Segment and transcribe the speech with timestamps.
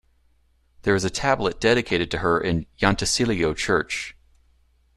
[0.81, 4.15] There is a tablet dedicated to her in Llantysilio Church.